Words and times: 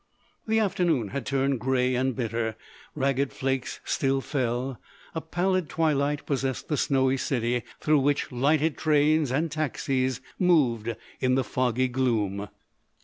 The 0.47 0.57
afternoon 0.57 1.09
had 1.09 1.27
turned 1.27 1.59
grey 1.59 1.93
and 1.93 2.15
bitter; 2.15 2.55
ragged 2.95 3.31
flakes 3.31 3.79
still 3.85 4.19
fell; 4.19 4.81
a 5.13 5.21
pallid 5.21 5.69
twilight 5.69 6.25
possessed 6.25 6.69
the 6.69 6.75
snowy 6.77 7.17
city, 7.17 7.61
through 7.79 7.99
which 7.99 8.31
lighted 8.31 8.77
trains 8.79 9.29
and 9.29 9.51
taxis 9.51 10.19
moved 10.39 10.95
in 11.19 11.35
the 11.35 11.43
foggy 11.43 11.87
gloom. 11.87 12.47